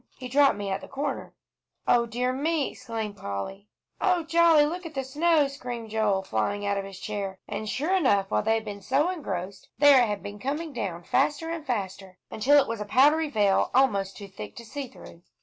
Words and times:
He 0.17 0.27
dropped 0.27 0.57
me 0.57 0.71
at 0.71 0.81
the 0.81 0.87
corner." 0.87 1.35
"O 1.87 2.07
dear 2.07 2.33
me!" 2.33 2.71
exclaimed 2.71 3.17
Polly. 3.17 3.67
"Oh, 4.01 4.23
jolly! 4.23 4.65
look 4.65 4.83
at 4.83 4.95
the 4.95 5.03
snow!" 5.03 5.47
screamed 5.47 5.91
Joel, 5.91 6.23
flying 6.23 6.65
out 6.65 6.75
of 6.79 6.85
his 6.85 6.99
chair. 6.99 7.37
And 7.47 7.69
sure 7.69 7.95
enough, 7.95 8.31
while 8.31 8.41
they 8.41 8.55
had 8.55 8.65
been 8.65 8.81
so 8.81 9.09
engrossed, 9.11 9.69
there 9.77 10.01
it 10.03 10.07
had 10.07 10.23
been 10.23 10.39
coming 10.39 10.73
down 10.73 11.03
faster 11.03 11.51
and 11.51 11.63
faster, 11.63 12.17
until 12.31 12.59
it 12.59 12.67
was 12.67 12.81
a 12.81 12.85
powdery 12.85 13.29
veil, 13.29 13.69
almost 13.75 14.17
too 14.17 14.27
thick 14.27 14.55
to 14.55 14.65
see 14.65 14.87
through. 14.87 15.21